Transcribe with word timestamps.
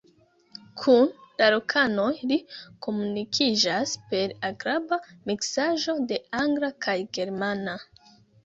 Kun 0.83 1.03
la 1.41 1.49
lokanoj 1.55 2.07
li 2.31 2.37
komunikiĝas 2.87 3.93
per 4.15 4.35
agrabla 4.51 4.99
miksaĵo 5.33 5.99
de 6.13 6.21
angla 6.43 6.73
kaj 6.89 6.97
germana. 7.21 7.81